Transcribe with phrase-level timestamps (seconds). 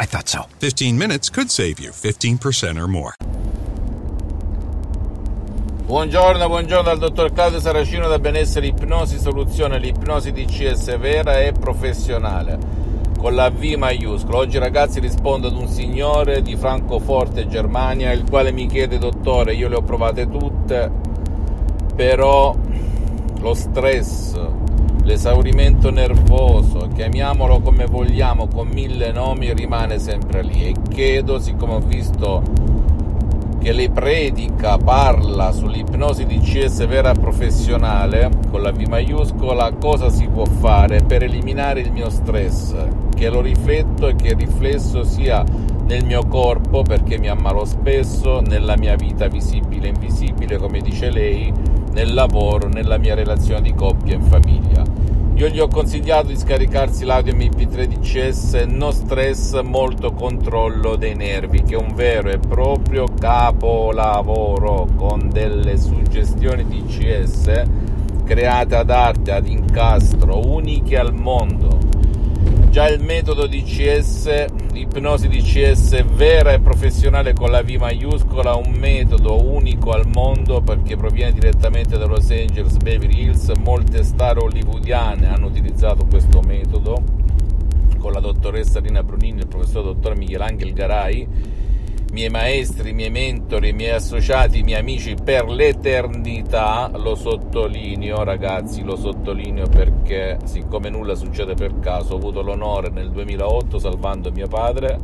[0.00, 0.46] I thought so.
[0.58, 3.14] 15 minutes could save you 15% or more.
[5.86, 12.58] Buongiorno, buongiorno dal dottor Claudio Saracino da Benessere Ipnosi Soluzione, l'ipnosi DCS vera e professionale
[13.18, 14.38] con la V maiuscola.
[14.38, 19.68] Oggi ragazzi rispondo ad un signore di Francoforte, Germania, il quale mi chiede dottore, io
[19.68, 20.92] le ho provate tutte,
[21.96, 22.54] però
[23.40, 24.36] lo stress,
[25.08, 30.64] l'esaurimento nervoso, chiamiamolo come vogliamo, con mille nomi, rimane sempre lì.
[30.64, 32.42] E chiedo, siccome ho visto
[33.58, 40.44] che lei predica, parla sull'ipnosi DCS vera professionale con la V maiuscola, cosa si può
[40.44, 42.74] fare per eliminare il mio stress,
[43.16, 45.42] che lo rifletto e che il riflesso sia
[45.86, 51.10] nel mio corpo perché mi ammalo spesso, nella mia vita visibile e invisibile, come dice
[51.10, 51.50] lei,
[51.92, 54.84] nel lavoro, nella mia relazione di coppia e famiglia.
[55.34, 61.62] Io gli ho consigliato di scaricarsi l'audio MP3 DCS No Stress Molto Controllo dei Nervi,
[61.62, 67.86] che è un vero e proprio capolavoro con delle suggestioni DCS
[68.28, 71.78] create ad arte, ad incastro, uniche al mondo.
[72.78, 74.44] Già il metodo DCS,
[74.74, 80.96] ipnosi DCS vera e professionale con la V maiuscola, un metodo unico al mondo perché
[80.96, 83.50] proviene direttamente da Los Angeles, Beverly Hills.
[83.64, 87.02] Molte star hollywoodiane hanno utilizzato questo metodo
[87.98, 91.26] con la dottoressa Rina Brunini e il professor dottor Michelangelo Garai
[92.12, 98.24] miei maestri, i miei mentori, i miei associati, i miei amici per l'eternità, lo sottolineo
[98.24, 104.32] ragazzi, lo sottolineo perché siccome nulla succede per caso, ho avuto l'onore nel 2008, salvando
[104.32, 104.98] mio padre,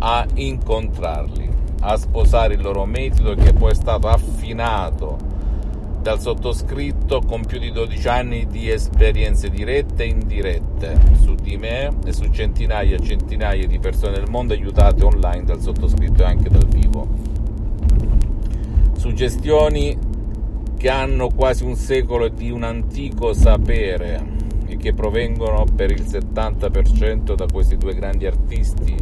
[0.00, 1.48] a incontrarli,
[1.80, 5.31] a sposare il loro metodo che poi è stato affinato
[6.02, 11.92] dal sottoscritto con più di 12 anni di esperienze dirette e indirette su di me
[12.04, 16.50] e su centinaia e centinaia di persone del mondo aiutate online dal sottoscritto e anche
[16.50, 17.06] dal vivo.
[18.98, 19.96] Suggestioni
[20.76, 27.34] che hanno quasi un secolo di un antico sapere e che provengono per il 70%
[27.34, 28.96] da questi due grandi artisti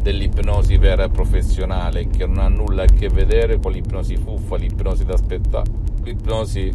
[0.00, 5.04] dell'ipnosi vera e professionale che non ha nulla a che vedere con l'ipnosi fuffa, l'ipnosi
[5.04, 6.72] da spettacolo, l'ipnosi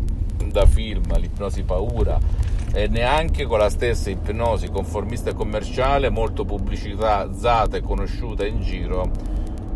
[0.51, 2.19] da film, l'ipnosi paura
[2.73, 9.09] e neanche con la stessa ipnosi conformista e commerciale molto pubblicizzata e conosciuta in giro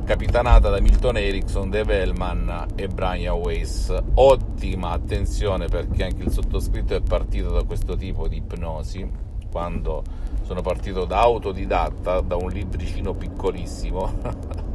[0.04, 3.96] capitanata da Milton Erickson, Dave Hellman e Brian Weiss.
[4.16, 9.08] Ottima attenzione perché anche il sottoscritto è partito da questo tipo di ipnosi
[9.52, 10.04] quando
[10.42, 14.68] sono partito da autodidatta da un libricino piccolissimo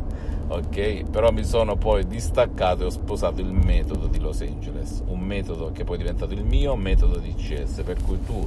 [0.49, 5.21] ok però mi sono poi distaccato e ho sposato il metodo di Los Angeles un
[5.21, 8.47] metodo che poi è diventato il mio metodo di CS per cui tu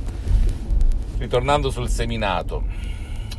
[1.18, 2.64] ritornando sul seminato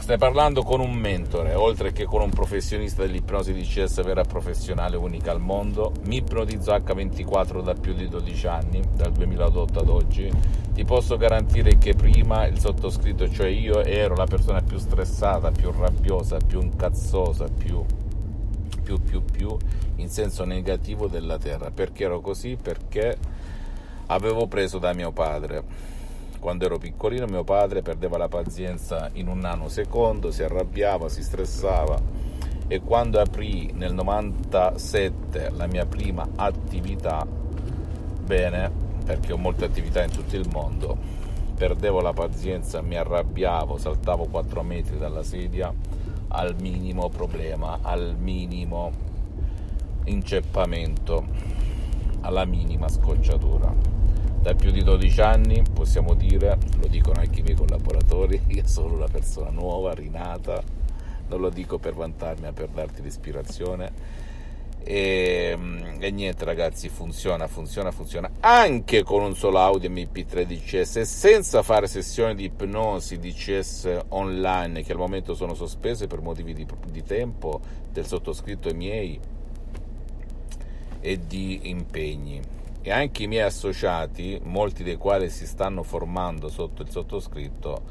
[0.09, 4.97] stai parlando con un mentore oltre che con un professionista dell'ipnosi di CS vera professionale
[4.97, 5.93] unica al mondo.
[6.07, 10.31] Mi ipnotizzo H24 da più di 12 anni dal 2008 ad oggi.
[10.73, 15.71] Ti posso garantire che prima il sottoscritto cioè io ero la persona più stressata più
[15.73, 17.85] rabbiosa più incazzosa più
[18.89, 19.55] più più più
[19.97, 21.71] in senso negativo della terra.
[21.71, 22.57] Perché ero così?
[22.61, 23.17] Perché
[24.07, 25.63] avevo preso da mio padre.
[26.41, 32.01] Quando ero piccolino mio padre perdeva la pazienza in un nanosecondo, si arrabbiava, si stressava.
[32.67, 38.71] E quando aprì nel 97 la mia prima attività, bene,
[39.05, 40.97] perché ho molte attività in tutto il mondo,
[41.55, 45.75] perdevo la pazienza, mi arrabbiavo, saltavo 4 metri dalla sedia
[46.29, 48.93] al minimo problema, al minimo
[50.05, 51.27] inceppamento,
[52.21, 53.97] alla minima scocciatura
[54.41, 58.95] da più di 12 anni possiamo dire, lo dicono anche i miei collaboratori, io sono
[58.95, 60.63] una persona nuova, rinata,
[61.29, 64.27] non lo dico per vantarmi ma per darti l'ispirazione.
[64.85, 65.59] E,
[65.99, 68.31] e, niente ragazzi funziona funziona funziona.
[68.41, 74.93] Anche con un solo audio MP3 DCS senza fare sessioni di ipnosi DCS online che
[74.93, 77.61] al momento sono sospese per motivi di, di tempo
[77.93, 79.21] del sottoscritto e miei
[81.01, 82.41] e di impegni.
[82.81, 87.83] E anche i miei associati, molti dei quali si stanno formando sotto il sottoscritto,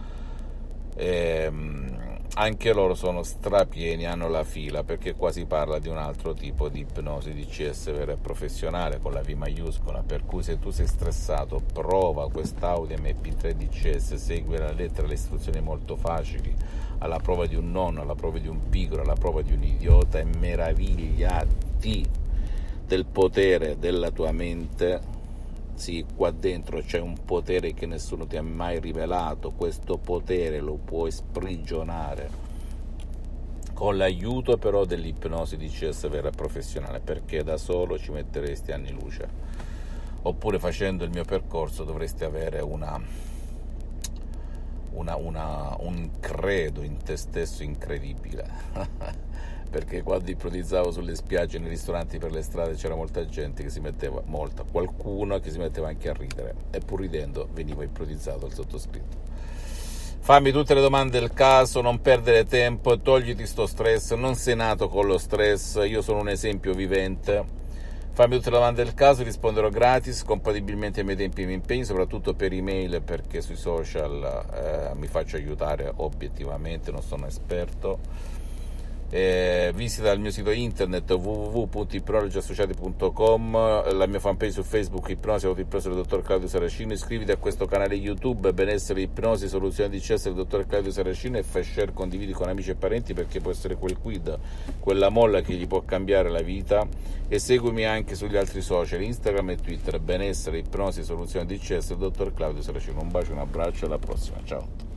[0.95, 1.96] ehm,
[2.39, 6.69] anche loro sono strapieni, hanno la fila perché qua si parla di un altro tipo
[6.69, 10.69] di ipnosi di CS vera e professionale con la V maiuscola, per cui se tu
[10.69, 16.54] sei stressato prova quest'audio MP3 DCS, segui la lettera, le istruzioni molto facili,
[17.00, 20.19] alla prova di un nonno, alla prova di un piccolo, alla prova di un idiota
[20.19, 22.07] e meravigliati
[22.86, 25.16] del potere della tua mente
[25.77, 30.74] sì, qua dentro c'è un potere che nessuno ti ha mai rivelato, questo potere lo
[30.74, 32.45] puoi sprigionare
[33.77, 39.29] con l'aiuto però dell'ipnosi di CS vera professionale, perché da solo ci metteresti anni luce.
[40.24, 43.00] Oppure facendo il mio percorso dovresti avere una,
[44.97, 48.45] una, una, un credo in te stesso incredibile.
[49.69, 53.79] perché quando ipnotizzavo sulle spiagge, nei ristoranti, per le strade c'era molta gente che si
[53.79, 58.53] metteva, molta, qualcuno che si metteva anche a ridere e pur ridendo veniva ipnotizzato il
[58.53, 59.25] sottoscritto.
[60.19, 64.89] Fammi tutte le domande del caso, non perdere tempo, togliti sto stress, non sei nato
[64.89, 67.56] con lo stress, io sono un esempio vivente.
[68.17, 71.59] Fammi tutte le domande del caso, risponderò gratis, compatibilmente ai miei tempi e ai miei
[71.59, 77.99] impegni, soprattutto per email perché sui social eh, mi faccio aiutare obiettivamente, non sono esperto
[79.09, 85.95] eh, visita il mio sito internet www.ipnologiassociati.com la mia fanpage su Facebook Ipnosi Autoipnosi del
[85.98, 90.65] dottor Claudio Saracino iscriviti a questo canale YouTube Benessere Ipnosi Soluzioni di CS del dottor
[90.65, 94.38] Claudio Saracino e fai share, condividi con amici e parenti perché può essere quel quid,
[94.80, 97.15] quella molla che gli può cambiare la vita.
[97.30, 101.98] E seguimi anche sugli altri social Instagram e Twitter Benessere Ipnosi Soluzioni di CS del
[101.98, 104.96] dottor Claudio Saracino un bacio, un abbraccio e alla prossima, ciao